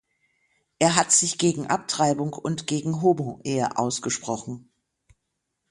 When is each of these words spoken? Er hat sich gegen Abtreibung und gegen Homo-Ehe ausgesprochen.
Er 0.79 0.95
hat 0.95 1.11
sich 1.11 1.37
gegen 1.37 1.67
Abtreibung 1.67 2.33
und 2.33 2.65
gegen 2.65 3.03
Homo-Ehe 3.03 3.77
ausgesprochen. 3.77 4.67